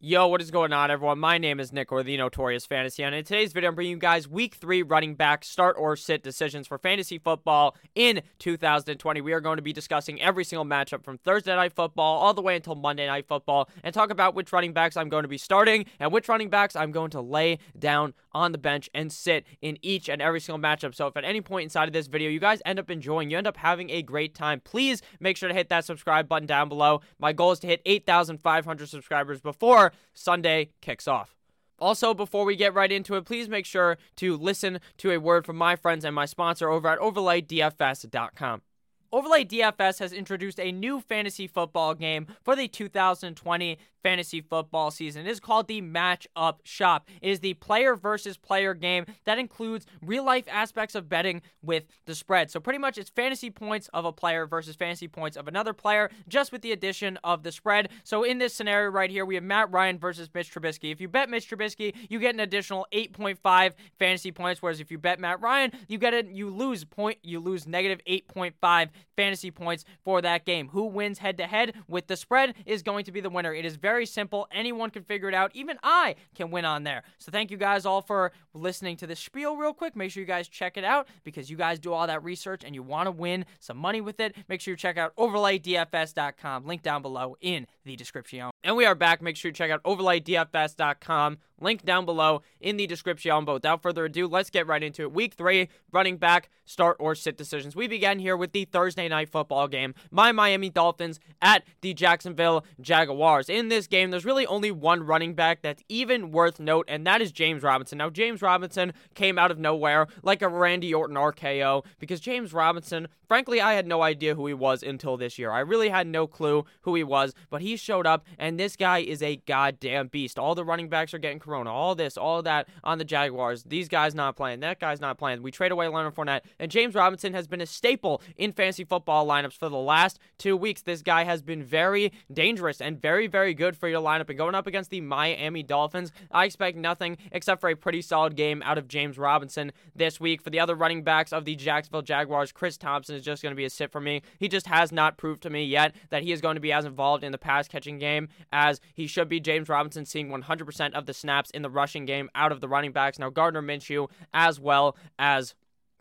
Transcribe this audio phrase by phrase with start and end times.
[0.00, 1.18] Yo, what is going on, everyone?
[1.18, 3.98] My name is Nick, or the Notorious Fantasy, and in today's video, I'm bringing you
[3.98, 9.20] guys Week 3 running back start or sit decisions for fantasy football in 2020.
[9.20, 12.40] We are going to be discussing every single matchup from Thursday Night Football all the
[12.40, 15.36] way until Monday Night Football and talk about which running backs I'm going to be
[15.36, 19.44] starting and which running backs I'm going to lay down on the bench and sit
[19.60, 20.94] in each and every single matchup.
[20.94, 23.38] So if at any point inside of this video you guys end up enjoying, you
[23.38, 26.68] end up having a great time, please make sure to hit that subscribe button down
[26.68, 27.00] below.
[27.18, 31.34] My goal is to hit 8,500 subscribers before Sunday kicks off.
[31.78, 35.46] Also, before we get right into it, please make sure to listen to a word
[35.46, 38.62] from my friends and my sponsor over at OverlayDFS.com.
[39.10, 45.26] Overlay DFS has introduced a new fantasy football game for the 2020 fantasy football season.
[45.26, 47.08] It is called the Matchup Shop.
[47.20, 51.84] It is the player versus player game that includes real life aspects of betting with
[52.06, 52.50] the spread.
[52.50, 56.10] So, pretty much, it's fantasy points of a player versus fantasy points of another player,
[56.28, 57.88] just with the addition of the spread.
[58.04, 60.92] So, in this scenario right here, we have Matt Ryan versus Mitch Trubisky.
[60.92, 64.98] If you bet Mitch Trubisky, you get an additional 8.5 fantasy points, whereas if you
[64.98, 69.84] bet Matt Ryan, you get it, you lose point, you lose negative 8.5 fantasy points
[70.04, 70.68] for that game.
[70.68, 73.54] Who wins head to head with the spread is going to be the winner.
[73.54, 74.48] It is very simple.
[74.52, 75.50] Anyone can figure it out.
[75.54, 77.02] Even I can win on there.
[77.18, 79.96] So thank you guys all for listening to this spiel real quick.
[79.96, 82.74] Make sure you guys check it out because you guys do all that research and
[82.74, 84.34] you want to win some money with it.
[84.48, 86.66] Make sure you check out overlaydfs.com.
[86.66, 88.50] Link down below in the description.
[88.62, 89.20] And we are back.
[89.20, 91.38] Make sure you check out overlaydfs.com.
[91.60, 93.44] Link down below in the description.
[93.44, 95.12] But without further ado, let's get right into it.
[95.12, 97.74] Week three, running back, start or sit decisions.
[97.74, 99.94] We begin here with the Thursday night football game.
[100.10, 103.48] My Miami Dolphins at the Jacksonville Jaguars.
[103.48, 107.20] In this game, there's really only one running back that's even worth note, and that
[107.20, 107.98] is James Robinson.
[107.98, 113.08] Now, James Robinson came out of nowhere like a Randy Orton RKO because James Robinson,
[113.28, 115.50] frankly, I had no idea who he was until this year.
[115.50, 118.98] I really had no clue who he was, but he showed up, and this guy
[118.98, 120.38] is a goddamn beast.
[120.38, 123.62] All the running backs are getting corona, all this, all that on the Jaguars.
[123.64, 125.42] These guys not playing, that guy's not playing.
[125.42, 129.26] We trade away Leonard Fournette, and James Robinson has been a staple in fantasy football
[129.26, 130.82] lineups for the last two weeks.
[130.82, 134.28] This guy has been very dangerous and very, very good for your lineup.
[134.28, 138.36] And going up against the Miami Dolphins, I expect nothing except for a pretty solid
[138.36, 140.40] game out of James Robinson this week.
[140.40, 143.56] For the other running backs of the Jacksonville Jaguars, Chris Thompson is just going to
[143.56, 144.22] be a sit for me.
[144.38, 146.84] He just has not proved to me yet that he is going to be as
[146.84, 149.40] involved in the pass catching game as he should be.
[149.40, 152.92] James Robinson seeing 100% of the snaps in the rushing game out of the running
[152.92, 153.18] backs.
[153.18, 155.54] Now, Gardner Minshew, as well as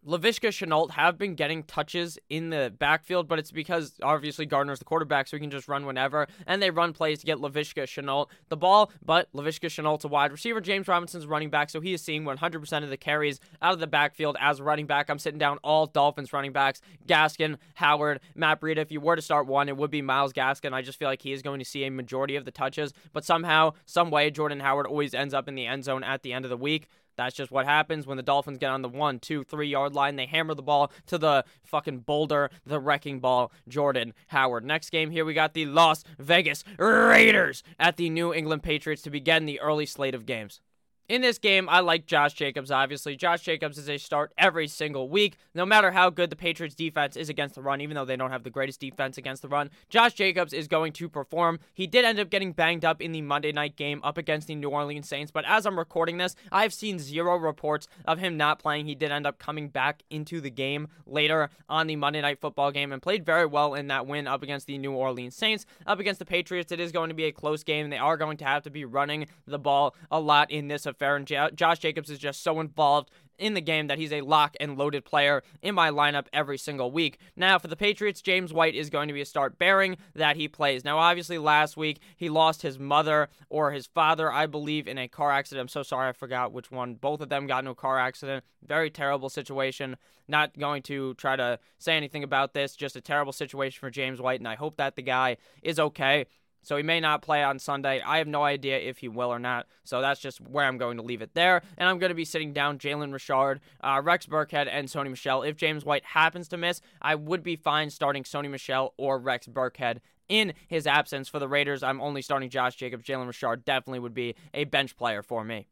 [0.08, 4.86] Laviska Shenault have been getting touches in the backfield, but it's because obviously Gardner's the
[4.86, 8.28] quarterback, so he can just run whenever, and they run plays to get Laviska Shenault
[8.48, 10.62] the ball, but Laviska Shenault's a wide receiver.
[10.62, 13.88] James Robinson's running back, so he is seeing 100% of the carries out of the
[13.88, 15.10] backfield as a running back.
[15.10, 18.78] I'm sitting down all Dolphins running backs, Gaskin, Howard, Matt Breida.
[18.78, 20.72] If you were to start one, it would be Myles Gaskin.
[20.72, 23.26] I just feel like he is going to see a majority of the touches, but
[23.26, 26.46] somehow, some way, Jordan Howard always ends up in the end zone at the end
[26.46, 26.88] of the week.
[27.18, 30.16] That's just what happens when the Dolphins get on the one, two, three yard line.
[30.16, 34.64] They hammer the ball to the fucking boulder, the wrecking ball, Jordan Howard.
[34.64, 39.10] Next game here, we got the Las Vegas Raiders at the New England Patriots to
[39.10, 40.62] begin the early slate of games.
[41.10, 43.16] In this game, I like Josh Jacobs, obviously.
[43.16, 47.16] Josh Jacobs is a start every single week, no matter how good the Patriots defense
[47.16, 49.70] is against the run, even though they don't have the greatest defense against the run.
[49.88, 51.62] Josh Jacobs is going to perform.
[51.74, 54.56] He did end up getting banged up in the Monday night game up against the
[54.56, 58.60] New Orleans Saints, but as I'm recording this, I've seen zero reports of him not
[58.60, 58.86] playing.
[58.86, 62.70] He did end up coming back into the game later on the Monday night football
[62.70, 65.66] game and played very well in that win up against the New Orleans Saints.
[65.86, 68.36] Up against the Patriots, it is going to be a close game, they are going
[68.36, 72.10] to have to be running the ball a lot in this And J- Josh Jacobs
[72.10, 75.76] is just so involved in the game that he's a lock and loaded player in
[75.76, 77.20] my lineup every single week.
[77.36, 80.48] Now, for the Patriots, James White is going to be a start bearing that he
[80.48, 80.84] plays.
[80.84, 85.08] Now, obviously, last week he lost his mother or his father, I believe, in a
[85.08, 85.62] car accident.
[85.62, 86.96] I'm so sorry, I forgot which one.
[86.96, 88.44] Both of them got in a car accident.
[88.66, 89.98] Very terrible situation.
[90.28, 94.20] Not going to try to say anything about this, just a terrible situation for James
[94.20, 96.26] White, and I hope that the guy is okay.
[96.62, 98.02] So he may not play on Sunday.
[98.06, 99.68] I have no idea if he will or not.
[99.84, 101.62] So that's just where I'm going to leave it there.
[101.78, 105.44] And I'm going to be sitting down Jalen Richard, uh, Rex Burkhead, and Sony Michel.
[105.44, 109.48] If James White happens to miss, I would be fine starting Sony Michel or Rex
[109.48, 111.30] Burkhead in his absence.
[111.30, 113.06] For the Raiders, I'm only starting Josh Jacobs.
[113.06, 115.68] Jalen Richard definitely would be a bench player for me.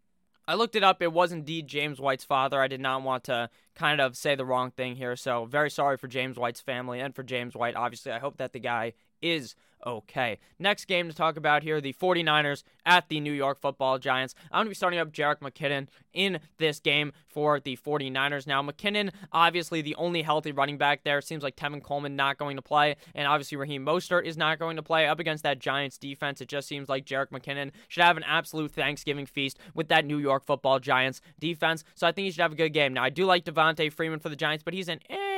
[0.48, 1.02] I looked it up.
[1.02, 2.62] It was indeed James White's father.
[2.62, 5.16] I did not want to kind of say the wrong thing here.
[5.16, 7.76] So, very sorry for James White's family and for James White.
[7.76, 8.94] Obviously, I hope that the guy
[9.26, 9.56] is
[9.86, 10.40] okay.
[10.58, 14.34] Next game to talk about here the 49ers at the New York football Giants.
[14.52, 18.48] I'm going to be starting up Jerick McKinnon in this game for the 49ers.
[18.48, 21.22] Now, McKinnon, obviously the only healthy running back there.
[21.22, 24.76] Seems like Tevin Coleman not going to play, and obviously Raheem Mostert is not going
[24.76, 25.08] to play.
[25.08, 28.72] Up against that Giants defense, it just seems like Jerick McKinnon should have an absolute
[28.72, 31.84] Thanksgiving feast with that New York football Giants defense.
[31.96, 32.94] So I think he should have a good game.
[32.94, 35.35] Now, I do like Devonta Freeman for the Giants, but he's an eh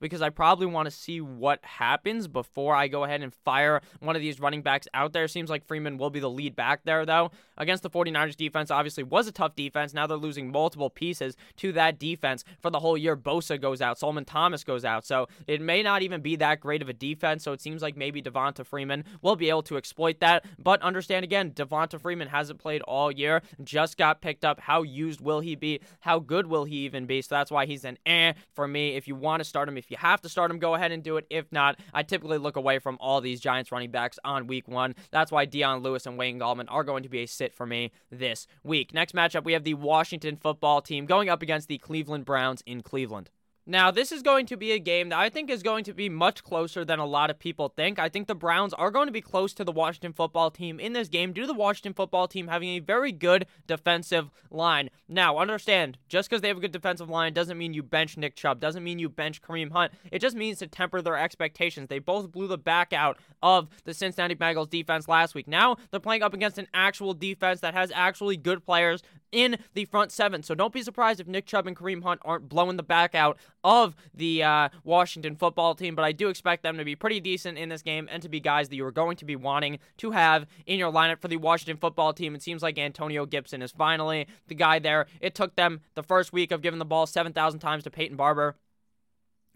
[0.00, 4.16] because I probably want to see what happens before I go ahead and fire one
[4.16, 5.28] of these running backs out there.
[5.28, 7.30] Seems like Freeman will be the lead back there, though.
[7.56, 9.94] Against the 49ers defense, obviously was a tough defense.
[9.94, 13.16] Now they're losing multiple pieces to that defense for the whole year.
[13.16, 15.06] Bosa goes out, Solomon Thomas goes out.
[15.06, 17.44] So it may not even be that great of a defense.
[17.44, 20.44] So it seems like maybe Devonta Freeman will be able to exploit that.
[20.58, 24.60] But understand again, Devonta Freeman hasn't played all year, just got picked up.
[24.60, 25.80] How used will he be?
[26.00, 27.22] How good will he even be?
[27.22, 28.96] So that's why he's an eh for me.
[28.96, 31.02] If you want to start him, if you have to start him, go ahead and
[31.02, 31.26] do it.
[31.30, 34.94] If not, I typically look away from all these Giants running backs on week one.
[35.10, 37.92] That's why Dion Lewis and Wayne Gallman are going to be a sit for me
[38.10, 38.94] this week.
[38.94, 42.82] Next matchup, we have the Washington football team going up against the Cleveland Browns in
[42.82, 43.28] Cleveland.
[43.66, 46.10] Now, this is going to be a game that I think is going to be
[46.10, 47.98] much closer than a lot of people think.
[47.98, 50.92] I think the Browns are going to be close to the Washington football team in
[50.92, 54.90] this game due to the Washington football team having a very good defensive line.
[55.08, 58.36] Now, understand, just because they have a good defensive line doesn't mean you bench Nick
[58.36, 59.92] Chubb, doesn't mean you bench Kareem Hunt.
[60.12, 61.88] It just means to temper their expectations.
[61.88, 65.48] They both blew the back out of the Cincinnati Bengals defense last week.
[65.48, 69.02] Now, they're playing up against an actual defense that has actually good players
[69.32, 70.42] in the front seven.
[70.42, 73.36] So don't be surprised if Nick Chubb and Kareem Hunt aren't blowing the back out
[73.64, 77.58] of the uh, Washington football team, but I do expect them to be pretty decent
[77.58, 80.10] in this game and to be guys that you are going to be wanting to
[80.12, 82.34] have in your lineup for the Washington football team.
[82.34, 85.06] It seems like Antonio Gibson is finally the guy there.
[85.20, 88.56] It took them the first week of giving the ball 7,000 times to Peyton Barber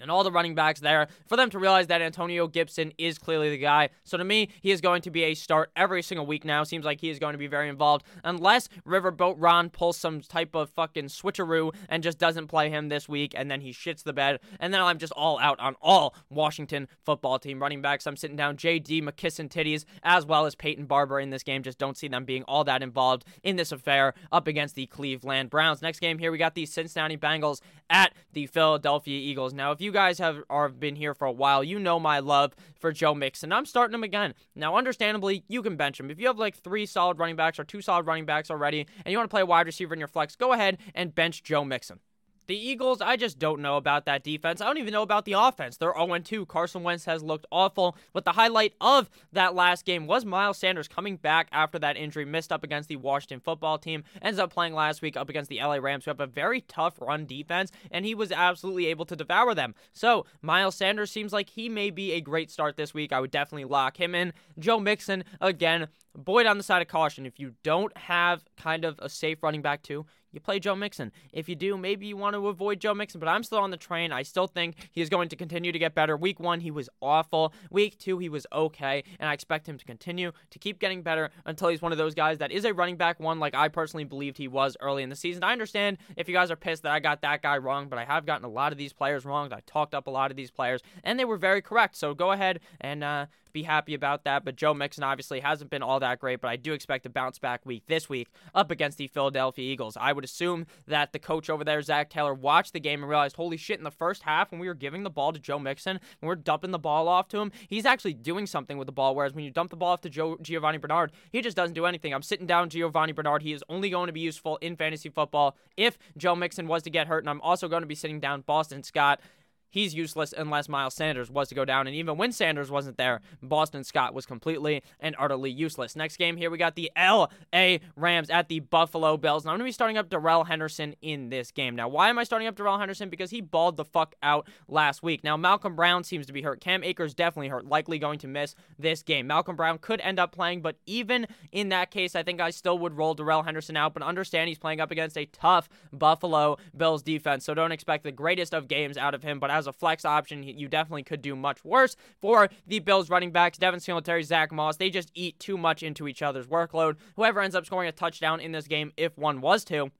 [0.00, 3.50] and all the running backs there for them to realize that Antonio Gibson is clearly
[3.50, 3.90] the guy.
[4.04, 6.64] So to me, he is going to be a start every single week now.
[6.64, 10.54] Seems like he is going to be very involved unless Riverboat Ron pulls some type
[10.54, 14.12] of fucking switcheroo and just doesn't play him this week and then he shits the
[14.12, 14.40] bed.
[14.60, 18.06] And then I'm just all out on all Washington football team running backs.
[18.06, 21.62] I'm sitting down JD McKisson Titties as well as Peyton Barber in this game.
[21.62, 25.50] Just don't see them being all that involved in this affair up against the Cleveland
[25.50, 25.82] Browns.
[25.82, 27.60] Next game here, we got the Cincinnati Bengals
[27.90, 29.52] at the Philadelphia Eagles.
[29.52, 32.54] Now, if you guys have are been here for a while, you know my love
[32.78, 33.52] for Joe Mixon.
[33.52, 34.34] I'm starting him again.
[34.54, 36.10] Now, understandably, you can bench him.
[36.10, 39.12] If you have like three solid running backs or two solid running backs already, and
[39.12, 42.00] you want to play wide receiver in your flex, go ahead and bench Joe Mixon.
[42.48, 44.62] The Eagles, I just don't know about that defense.
[44.62, 45.76] I don't even know about the offense.
[45.76, 46.46] They're 0 2.
[46.46, 47.94] Carson Wentz has looked awful.
[48.14, 52.24] But the highlight of that last game was Miles Sanders coming back after that injury,
[52.24, 55.58] missed up against the Washington football team, ends up playing last week up against the
[55.58, 59.14] LA Rams, who have a very tough run defense, and he was absolutely able to
[59.14, 59.74] devour them.
[59.92, 63.12] So, Miles Sanders seems like he may be a great start this week.
[63.12, 64.32] I would definitely lock him in.
[64.58, 67.26] Joe Mixon, again, Boyd on the side of caution.
[67.26, 71.10] If you don't have kind of a safe running back, too, you play Joe Mixon.
[71.32, 73.76] If you do, maybe you want to avoid Joe Mixon, but I'm still on the
[73.76, 74.12] train.
[74.12, 76.16] I still think he is going to continue to get better.
[76.16, 77.54] Week one, he was awful.
[77.70, 81.30] Week two, he was okay, and I expect him to continue to keep getting better
[81.46, 84.04] until he's one of those guys that is a running back one, like I personally
[84.04, 85.44] believed he was early in the season.
[85.44, 88.04] I understand if you guys are pissed that I got that guy wrong, but I
[88.04, 89.52] have gotten a lot of these players wrong.
[89.52, 91.96] I talked up a lot of these players, and they were very correct.
[91.96, 93.26] So go ahead and uh,
[93.58, 94.44] be happy about that.
[94.44, 97.38] But Joe Mixon obviously hasn't been all that great, but I do expect a bounce
[97.38, 99.96] back week this week up against the Philadelphia Eagles.
[99.96, 103.36] I would assume that the coach over there, Zac Taylor, watched the game and realized,
[103.36, 105.98] holy shit, in the first half when we were giving the ball to Joe Mixon,
[106.20, 109.14] when we're dumping the ball off to him, he's actually doing something with the ball.
[109.14, 111.86] Whereas when you dump the ball off to Joe Giovanni Bernard, he just doesn't do
[111.86, 112.14] anything.
[112.14, 113.42] I'm sitting down Giovanni Bernard.
[113.42, 116.90] He is only going to be useful in fantasy football if Joe Mixon was to
[116.90, 117.24] get hurt.
[117.24, 119.20] And I'm also going to be sitting down Boston Scott
[119.68, 121.86] he's useless unless Miles Sanders was to go down.
[121.86, 125.96] And even when Sanders wasn't there, Boston Scott was completely and utterly useless.
[125.96, 129.44] Next game here, we got the LA Rams at the Buffalo Bills.
[129.44, 131.76] And I'm going to be starting up Darrell Henderson in this game.
[131.76, 133.08] Now, why am I starting up Darrell Henderson?
[133.08, 135.24] Because he balled the fuck out last week.
[135.24, 136.60] Now, Malcolm Brown seems to be hurt.
[136.60, 139.26] Cam Akers definitely hurt, likely going to miss this game.
[139.26, 142.78] Malcolm Brown could end up playing, but even in that case, I think I still
[142.78, 143.94] would roll Darrell Henderson out.
[143.94, 148.12] But understand he's playing up against a tough Buffalo Bills defense, so don't expect the
[148.12, 149.38] greatest of games out of him.
[149.38, 153.32] But as a flex option, you definitely could do much worse for the Bills running
[153.32, 153.58] backs.
[153.58, 156.96] Devin Singletary, Zack Moss, they just eat too much into each other's workload.
[157.16, 159.90] Whoever ends up scoring a touchdown in this game, if one was to,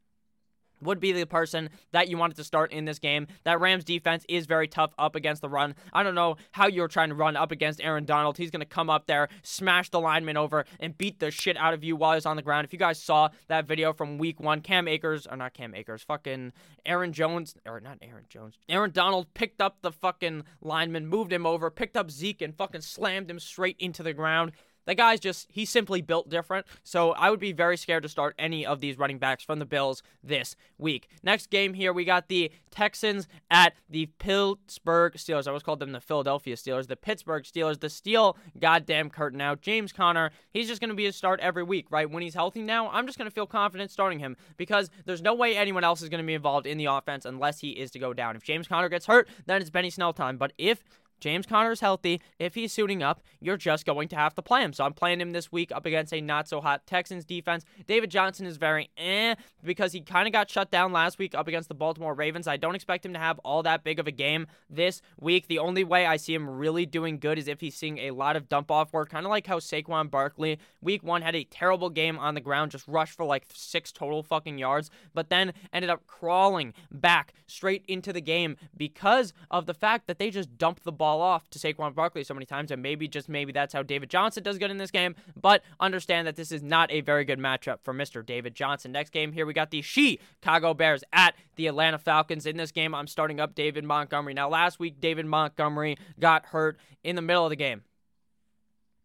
[0.82, 3.26] would be the person that you wanted to start in this game.
[3.44, 5.74] That Rams defense is very tough up against the run.
[5.92, 8.36] I don't know how you're trying to run up against Aaron Donald.
[8.36, 11.74] He's going to come up there, smash the lineman over, and beat the shit out
[11.74, 12.64] of you while he's on the ground.
[12.64, 16.02] If you guys saw that video from week one, Cam Akers, or not Cam Akers,
[16.02, 16.52] fucking
[16.86, 21.46] Aaron Jones, or not Aaron Jones, Aaron Donald picked up the fucking lineman, moved him
[21.46, 24.52] over, picked up Zeke, and fucking slammed him straight into the ground.
[24.88, 26.64] The guy's just, he's simply built different.
[26.82, 29.66] So I would be very scared to start any of these running backs from the
[29.66, 31.10] Bills this week.
[31.22, 35.46] Next game here, we got the Texans at the Pittsburgh Steelers.
[35.46, 39.60] I always called them the Philadelphia Steelers, the Pittsburgh Steelers, the steel goddamn curtain out.
[39.60, 42.10] James Conner, he's just going to be a start every week, right?
[42.10, 45.34] When he's healthy now, I'm just going to feel confident starting him because there's no
[45.34, 47.98] way anyone else is going to be involved in the offense unless he is to
[47.98, 48.36] go down.
[48.36, 50.38] If James Conner gets hurt, then it's Benny Snell time.
[50.38, 50.82] But if
[51.20, 52.20] James Conner is healthy.
[52.38, 54.72] If he's suiting up, you're just going to have to play him.
[54.72, 57.64] So I'm playing him this week up against a not so hot Texans defense.
[57.86, 59.34] David Johnson is very eh
[59.64, 62.46] because he kind of got shut down last week up against the Baltimore Ravens.
[62.46, 65.48] I don't expect him to have all that big of a game this week.
[65.48, 68.36] The only way I see him really doing good is if he's seeing a lot
[68.36, 71.90] of dump off work, kind of like how Saquon Barkley week one had a terrible
[71.90, 75.90] game on the ground, just rushed for like six total fucking yards, but then ended
[75.90, 80.84] up crawling back straight into the game because of the fact that they just dumped
[80.84, 83.72] the ball ball off to Saquon Barkley so many times, and maybe just maybe that's
[83.72, 85.14] how David Johnson does good in this game.
[85.40, 88.24] But understand that this is not a very good matchup for Mr.
[88.24, 88.92] David Johnson.
[88.92, 92.44] Next game here, we got the Chicago Bears at the Atlanta Falcons.
[92.44, 94.34] In this game, I'm starting up David Montgomery.
[94.34, 97.82] Now, last week, David Montgomery got hurt in the middle of the game.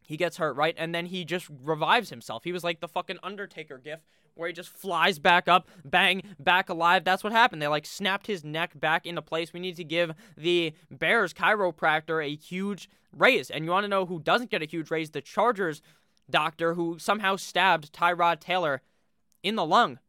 [0.06, 0.76] He gets hurt, right?
[0.78, 2.44] And then he just revives himself.
[2.44, 4.02] He was like the fucking Undertaker gif
[4.36, 7.04] where he just flies back up, bang, back alive.
[7.04, 7.62] That's what happened.
[7.62, 9.54] They like snapped his neck back into place.
[9.54, 13.50] We need to give the Bears chiropractor a huge raise.
[13.50, 15.12] And you want to know who doesn't get a huge raise?
[15.12, 15.82] The Chargers
[16.30, 18.82] doctor who somehow stabbed Tyrod Taylor
[19.44, 20.00] in the lung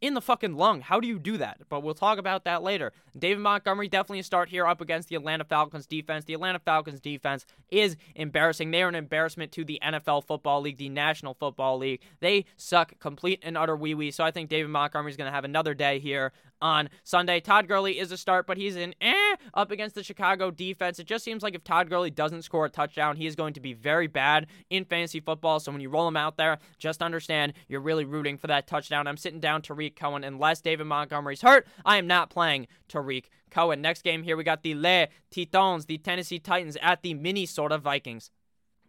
[0.00, 0.80] in the fucking lung.
[0.80, 1.60] How do you do that?
[1.68, 2.92] But we'll talk about that later.
[3.18, 6.24] David Montgomery definitely a start here up against the Atlanta Falcons defense.
[6.24, 8.70] The Atlanta Falcons defense is embarrassing.
[8.70, 12.00] They are an embarrassment to the NFL Football League, the National Football League.
[12.20, 14.10] They suck complete and utter wee wee.
[14.10, 17.40] So I think David Montgomery is going to have another day here on Sunday.
[17.40, 20.98] Todd Gurley is a start, but he's in eh up against the Chicago defense.
[20.98, 23.60] It just seems like if Todd Gurley doesn't score a touchdown, he is going to
[23.60, 25.60] be very bad in fantasy football.
[25.60, 29.06] So when you roll him out there, just understand you're really rooting for that touchdown.
[29.06, 30.24] I'm sitting down Tarik Cohen.
[30.24, 33.80] Unless David Montgomery's hurt, I am not playing Tarik Cohen.
[33.80, 38.30] Next game here, we got the Les Titans, the Tennessee Titans at the Minnesota Vikings.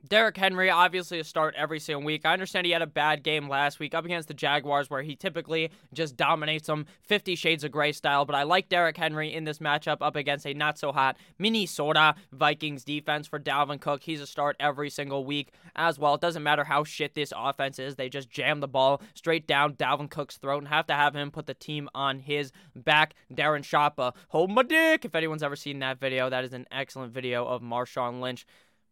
[0.06, 2.25] Derrick Henry, obviously a start every single week.
[2.25, 5.16] I understand he had a bad game last week up against the Jaguars where he
[5.16, 9.44] typically just dominates them 50 Shades of Grey style, but I like Derrick Henry in
[9.44, 14.04] this matchup up against a not so hot Minnesota Vikings defense for Dalvin Cook.
[14.04, 16.16] He's a start every single week as well.
[16.16, 19.74] It doesn't matter how shit this offense is, they just jam the ball straight down
[19.74, 23.13] Dalvin Cook's throat and have to have him put the team on his back.
[23.34, 25.06] Darren Sharper, hold my dick.
[25.06, 28.46] If anyone's ever seen that video, that is an excellent video of Marshawn Lynch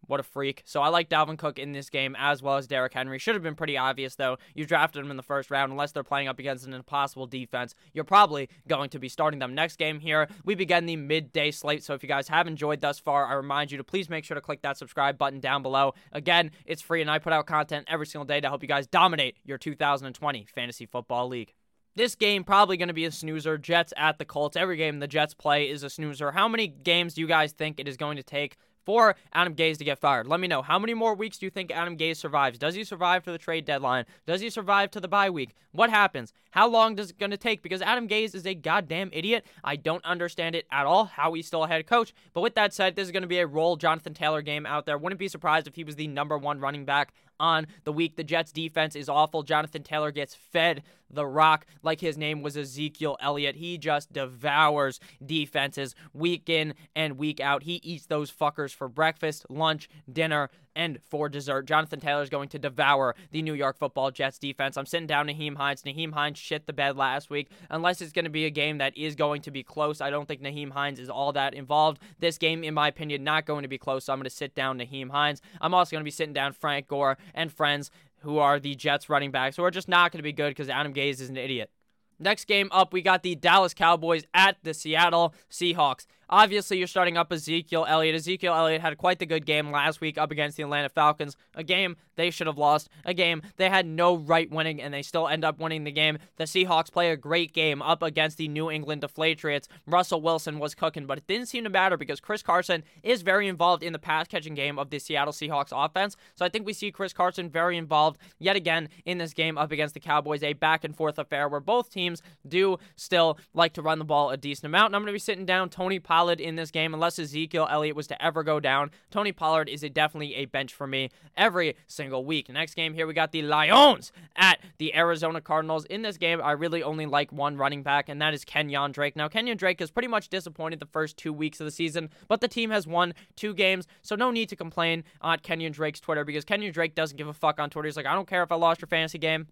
[0.08, 0.62] what a freak.
[0.66, 3.20] So I like Dalvin Cook in this game as well as Derrick Henry.
[3.20, 4.38] Should have been pretty obvious, though.
[4.54, 5.72] You drafted him in the first round.
[5.72, 9.56] Unless they're playing up against an impossible defense, you're probably going to be starting them.
[9.56, 11.84] Next game here, we begin the midday slate.
[11.84, 14.36] So if you guys have enjoyed thus far, I remind you to please make sure
[14.36, 15.94] to click that subscribe button down below.
[16.12, 18.88] Again, it's free, and I put out content every single day to help you guys
[18.88, 21.54] dominate your 2020 Fantasy Football League.
[21.96, 23.58] This game probably going to be a snoozer.
[23.58, 24.58] Jets at the Colts.
[24.58, 26.32] Every game the Jets play is a snoozer.
[26.32, 29.78] How many games do you guys think it is going to take for Adam Gase
[29.78, 30.28] to get fired.
[30.28, 30.62] Let me know.
[30.62, 32.58] How many more weeks do you think Adam Gase survives?
[32.58, 34.06] Does he survive to the trade deadline?
[34.26, 35.56] Does he survive to the bye week?
[35.72, 36.32] What happens?
[36.52, 37.62] How long does it going to take?
[37.62, 39.46] Because Adam Gase is a goddamn idiot.
[39.64, 42.14] I don't understand it at all how he's still a head coach.
[42.34, 44.86] But with that said, this is going to be a roll Jonathan Taylor game out
[44.86, 44.98] there.
[44.98, 48.16] Wouldn't be surprised if he was the number one running back on the week.
[48.16, 49.44] The Jets defense is awful.
[49.44, 53.56] Jonathan Taylor gets fed the rock like his name was Ezekiel Elliott.
[53.56, 57.64] He just devours defenses week in and week out.
[57.64, 61.66] He eats those fuckers for breakfast, lunch, dinner, and for dessert.
[61.66, 64.78] Jonathan Taylor is going to devour the New York football Jets defense.
[64.78, 65.84] I'm sitting down Nyheim Hines.
[65.84, 67.50] Nyheim Hines shit the bed last week.
[67.70, 70.28] Unless it's going to be a game that is going to be close, I don't
[70.28, 72.00] think Nyheim Hines is all that involved.
[72.20, 74.56] This game, in my opinion, not going to be close, so I'm going to sit
[74.56, 75.42] down Nyheim Hines.
[75.62, 79.10] I'm also going to be sitting down Frank Gore and friends who are the Jets
[79.10, 81.38] running backs, who are just not going to be good because Adam Gase is an
[81.38, 81.70] idiot.
[82.18, 86.06] Next game up, we got the Dallas Cowboys at the Seattle Seahawks.
[86.30, 88.16] Obviously, you're starting up Ezekiel Elliott.
[88.16, 91.64] Ezekiel Elliott had quite the good game last week up against the Atlanta Falcons, a
[91.64, 95.28] game they should have lost, a game they had no right winning, and they still
[95.28, 96.18] end up winning the game.
[96.38, 99.68] The Seahawks play a great game up against the New England Deflatriots.
[99.86, 103.48] Russell Wilson was cooking, but it didn't seem to matter because Chris Carson is very
[103.48, 106.16] involved in the pass catching game of the Seattle Seahawks offense.
[106.36, 109.72] So I think we see Chris Carson very involved yet again in this game up
[109.72, 113.82] against the Cowboys, a back and forth affair where both teams do still like to
[113.82, 114.88] run the ball a decent amount.
[114.88, 118.08] And I'm going to be sitting down Tony in this game unless Ezekiel Elliott was
[118.08, 118.92] to ever go down.
[119.12, 122.50] Tony Pollard is a, definitely a bench for me every single week.
[122.50, 125.86] Next game here, we got the Lions at the Arizona Cardinals.
[125.86, 129.16] In this game, I really only like one running back, and that is Kenyan Drake.
[129.16, 132.42] Now, Kenyan Drake has pretty much disappointed the first two weeks of the season, but
[132.42, 136.24] the team has won two games, so no need to complain on Kenyan Drake's Twitter
[136.24, 137.88] because Kenyan Drake doesn't give a fuck on Twitter.
[137.88, 139.48] He's like, I don't care if I lost your fantasy game.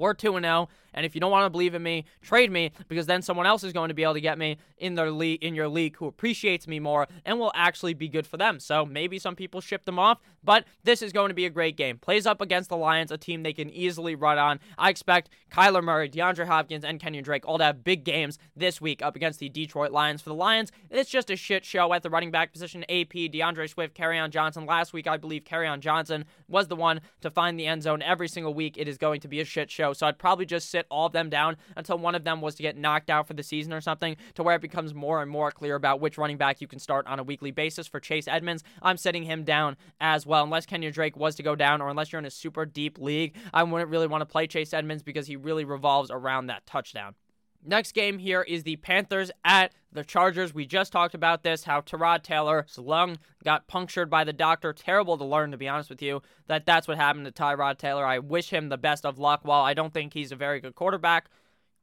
[0.00, 0.68] We're 2 0.
[0.94, 3.64] And if you don't want to believe in me, trade me because then someone else
[3.64, 6.06] is going to be able to get me in their league in your league who
[6.06, 8.60] appreciates me more and will actually be good for them.
[8.60, 11.76] So maybe some people ship them off, but this is going to be a great
[11.76, 11.98] game.
[11.98, 14.60] Plays up against the Lions, a team they can easily run on.
[14.78, 18.80] I expect Kyler Murray, DeAndre Hopkins, and Kenyan Drake all to have big games this
[18.80, 20.22] week up against the Detroit Lions.
[20.22, 22.84] For the Lions, it's just a shit show at the running back position.
[22.88, 24.66] AP, D'Andre Swift, Kerryon Johnson.
[24.66, 28.28] Last week, I believe Kerryon Johnson was the one to find the end zone every
[28.28, 28.76] single week.
[28.78, 29.92] It is going to be a shit show.
[29.92, 32.62] So I'd probably just sit all of them down until one of them was to
[32.62, 35.50] get knocked out for the season or something, to where it becomes more and more
[35.50, 37.86] clear about which running back you can start on a weekly basis.
[37.86, 40.44] For Chase Edmonds, I'm sitting him down as well.
[40.44, 43.34] Unless Kenya Drake was to go down, or unless you're in a super deep league,
[43.52, 47.14] I wouldn't really want to play Chase Edmonds because he really revolves around that touchdown.
[47.64, 50.54] Next game here is the Panthers at the Chargers.
[50.54, 54.72] We just talked about this how Tyrod Taylor's lung got punctured by the doctor.
[54.72, 58.06] Terrible to learn, to be honest with you, that that's what happened to Tyrod Taylor.
[58.06, 59.40] I wish him the best of luck.
[59.42, 61.28] While I don't think he's a very good quarterback,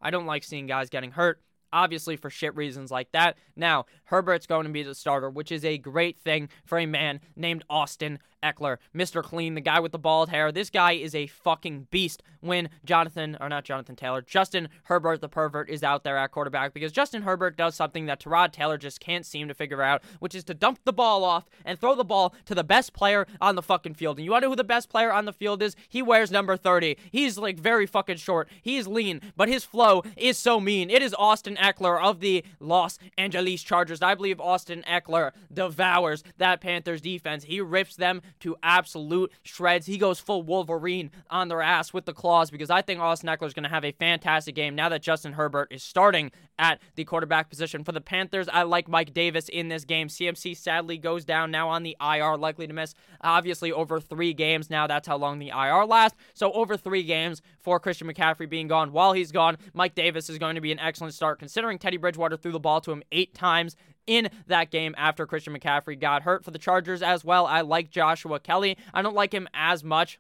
[0.02, 1.42] I don't like seeing guys getting hurt
[1.74, 3.38] obviously for shit reasons like that.
[3.56, 7.20] Now, Herbert's going to be the starter, which is a great thing for a man
[7.36, 9.24] named Austin Ekeler, Mr.
[9.24, 10.52] Clean, the guy with the bald hair.
[10.52, 15.30] This guy is a fucking beast when Jonathan, or not Jonathan Taylor, Justin Herbert, the
[15.30, 19.00] pervert, is out there at quarterback because Justin Herbert does something that Tyrod Taylor just
[19.00, 22.04] can't seem to figure out, which is to dump the ball off and throw the
[22.04, 24.18] ball to the best player on the fucking field.
[24.18, 25.76] And you want to know who the best player on the field is?
[25.90, 26.98] He wears number 30.
[27.12, 28.48] He's like very fucking short.
[28.62, 30.90] He's lean, but his flow is so mean.
[30.90, 34.02] It is Austin Ekeler of the Los Angeles Chargers.
[34.02, 37.46] I believe Austin Ekeler devours that Panthers defense.
[37.46, 39.86] He rips them to absolute shreds.
[39.86, 43.48] He goes full Wolverine on their ass with the claws because I think Austin Ekeler
[43.48, 47.06] is going to have a fantastic game now that Justin Herbert is starting at the
[47.06, 47.84] quarterback position.
[47.84, 50.08] For the Panthers, I like Mike Davis in this game.
[50.08, 54.70] CMC sadly goes down now on the IR, likely to miss obviously over three games
[54.70, 54.88] now.
[54.88, 56.18] That's how long the IR lasts.
[56.34, 58.94] So over three games for Christian McCaffrey being gone.
[58.94, 62.38] While he's gone, Mike Davis is going to be an excellent start considering Teddy Bridgewater
[62.38, 66.46] threw the ball to him eight times in that game after Christian McCaffrey got hurt
[66.46, 67.46] for the Chargers as well.
[67.46, 68.78] I like Joshua Kelley.
[68.94, 70.18] I don't like him as much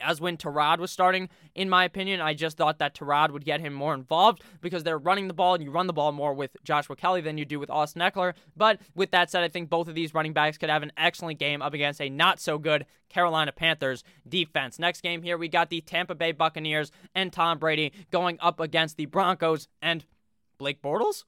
[0.00, 2.20] as when Tyrod was starting, in my opinion.
[2.20, 5.54] I just thought that Tyrod would get him more involved because they're running the ball
[5.54, 8.34] and you run the ball more with Joshua Kelley than you do with Austin Ekeler.
[8.56, 11.38] But with that said, I think both of these running backs could have an excellent
[11.38, 14.78] game up against a not so good Carolina Panthers defense.
[14.78, 18.96] Next game here, we got the Tampa Bay Buccaneers and Tom Brady going up against
[18.96, 20.04] the Broncos and
[20.58, 21.24] Blake Bortles.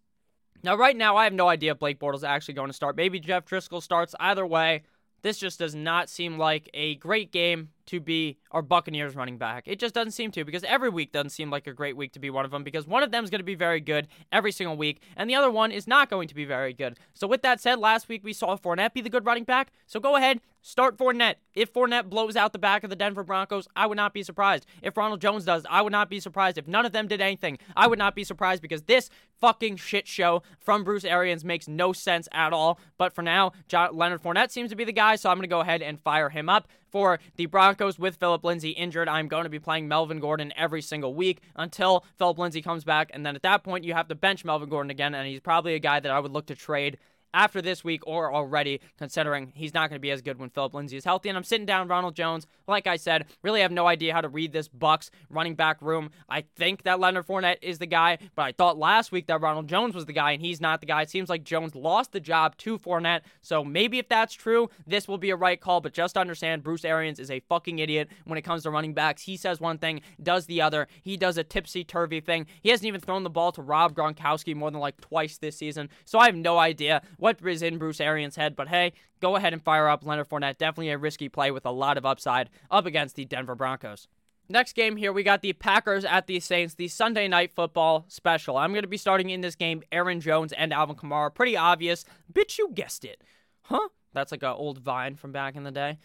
[0.62, 2.96] Now, right now, I have no idea if Blake Bortles is actually going to start.
[2.96, 4.14] Maybe Jeff Driskel starts.
[4.20, 4.82] Either way,
[5.22, 9.64] this just does not seem like a great game to be our Buccaneers running back.
[9.66, 12.20] It just doesn't seem to because every week doesn't seem like a great week to
[12.20, 14.52] be one of them because one of them is going to be very good every
[14.52, 16.98] single week and the other one is not going to be very good.
[17.14, 19.72] So with that said, last week we saw Fournette be the good running back.
[19.88, 21.36] So go ahead, start Fournette.
[21.52, 24.66] If Fournette blows out the back of the Denver Broncos, I would not be surprised.
[24.82, 26.58] If Ronald Jones does, I would not be surprised.
[26.58, 30.06] If none of them did anything, I would not be surprised because this fucking shit
[30.06, 32.78] show from Bruce Arians makes no sense at all.
[32.98, 35.48] But for now, John, Leonard Fournette seems to be the guy, so I'm going to
[35.48, 39.08] go ahead and fire him up for the Broncos with Phillip Lindsay injured.
[39.08, 43.10] I'm going to be playing Melvin Gordon every single week until Phillip Lindsay comes back.
[43.12, 45.14] And then at that point, you have to bench Melvin Gordon again.
[45.14, 46.98] And he's probably a guy that I would look to trade
[47.34, 50.74] after this week or already, considering he's not going to be as good when Phillip
[50.74, 51.28] Lindsay is healthy.
[51.28, 52.46] And I'm sitting down Ronald Jones.
[52.66, 56.10] Like I said, really have no idea how to read this Bucks running back room.
[56.28, 59.68] I think that Leonard Fournette is the guy, but I thought last week that Ronald
[59.68, 61.02] Jones was the guy, and he's not the guy.
[61.02, 63.22] It seems like Jones lost the job to Fournette.
[63.40, 65.80] So maybe if that's true, this will be a right call.
[65.80, 69.22] But just understand, Bruce Arians is a fucking idiot when it comes to running backs.
[69.22, 70.88] He says one thing, does the other.
[71.02, 72.46] He does a tipsy turvy thing.
[72.62, 75.88] He hasn't even thrown the ball to Rob Gronkowski more than like twice this season.
[76.04, 78.56] So I have no idea what is in Bruce Arians' head.
[78.56, 80.58] But hey, go ahead and fire up Leonard Fournette.
[80.58, 84.08] Definitely a risky play with a lot of upside up against the Denver Broncos.
[84.48, 88.56] Next game here, we got the Packers at the Saints, the Sunday night football special.
[88.56, 91.32] I'm going to be starting in this game Aaron Jones and Alvin Kamara.
[91.32, 92.04] Pretty obvious.
[92.32, 93.22] Bitch, you guessed it.
[93.62, 93.88] Huh?
[94.12, 95.98] That's like an old vine from back in the day.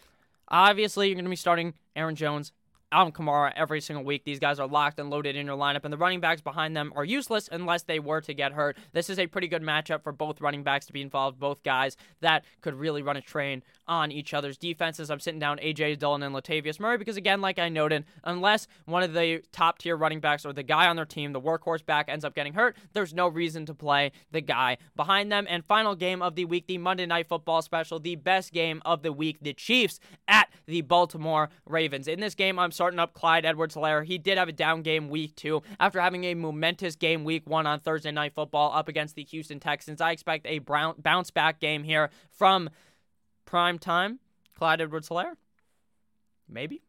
[0.48, 2.52] Obviously, you're going to be starting Aaron Jones
[2.92, 4.24] Alvin Kamara every single week.
[4.24, 6.92] These guys are locked and loaded in your lineup, and the running backs behind them
[6.94, 8.76] are useless unless they were to get hurt.
[8.92, 11.96] This is a pretty good matchup for both running backs to be involved, both guys
[12.20, 15.10] that could really run a train on each other's defenses.
[15.10, 19.02] I'm sitting down AJ Dillon and Latavius Murray because, again, like I noted, unless one
[19.02, 22.08] of the top tier running backs or the guy on their team, the workhorse back,
[22.08, 25.46] ends up getting hurt, there's no reason to play the guy behind them.
[25.48, 29.02] And final game of the week, the Monday Night Football special, the best game of
[29.02, 32.06] the week, the Chiefs at the Baltimore Ravens.
[32.06, 34.04] In this game, I'm starting up Clyde Edwards Helaire.
[34.04, 37.66] He did have a down game week two after having a momentous game week one
[37.66, 40.00] on Thursday Night Football up against the Houston Texans.
[40.00, 42.70] I expect a bounce back game here from
[43.44, 44.20] prime time
[44.56, 45.34] Clyde Edwards Helaire.
[46.48, 46.85] Maybe.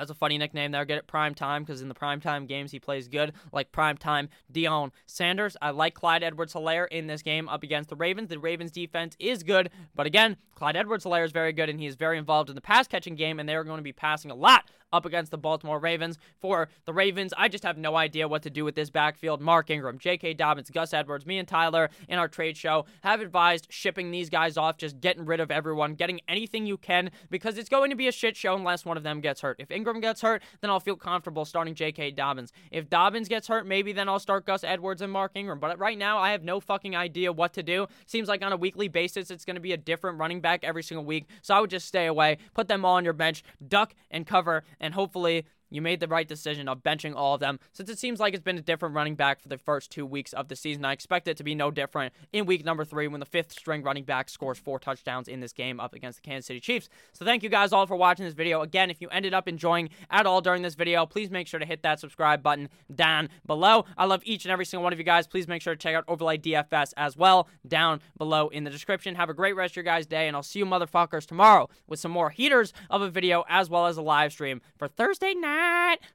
[0.00, 0.86] That's a funny nickname there.
[0.86, 3.98] Get it prime time because in the prime time games he plays good, like prime
[3.98, 5.58] time Deion Sanders.
[5.60, 8.30] I like Clyde Edwards Helaire in this game up against the Ravens.
[8.30, 11.84] The Ravens defense is good, but again, Clyde Edwards Helaire is very good and he
[11.84, 14.30] is very involved in the pass catching game, and they are going to be passing
[14.30, 16.18] a lot up against the Baltimore Ravens.
[16.40, 19.40] For the Ravens, I just have no idea what to do with this backfield.
[19.40, 20.34] Mark Ingram, J.K.
[20.34, 24.56] Dobbins, Gus Edwards, me and Tyler in our trade show have advised shipping these guys
[24.56, 28.08] off, just getting rid of everyone, getting anything you can, because it's going to be
[28.08, 29.56] a shit show unless one of them gets hurt.
[29.58, 32.12] If Ingram gets hurt, then I'll feel comfortable starting J.K.
[32.12, 32.52] Dobbins.
[32.70, 35.58] If Dobbins gets hurt, maybe then I'll start Gus Edwards and Mark Ingram.
[35.58, 37.88] But right now, I have no fucking idea what to do.
[38.06, 40.84] Seems like on a weekly basis, it's going to be a different running back every
[40.84, 41.26] single week.
[41.42, 44.62] So I would just stay away, put them all on your bench, duck and cover,
[44.78, 48.20] and hopefully you made the right decision of benching all of them since it seems
[48.20, 50.84] like it's been a different running back for the first two weeks of the season.
[50.84, 53.82] I expect it to be no different in week number three when the fifth string
[53.82, 56.88] running back scores four touchdowns in this game up against the Kansas City Chiefs.
[57.12, 58.62] So thank you guys all for watching this video.
[58.62, 61.66] Again, if you ended up enjoying at all during this video, please make sure to
[61.66, 63.84] hit that subscribe button down below.
[63.96, 65.26] I love each and every single one of you guys.
[65.26, 69.14] Please make sure to check out Overlay DFS as well down below in the description.
[69.14, 72.00] Have a great rest of your guys' day, and I'll see you motherfuckers tomorrow with
[72.00, 75.59] some more heaters of a video as well as a live stream for Thursday night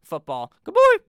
[0.04, 1.06] football Good Goodbye.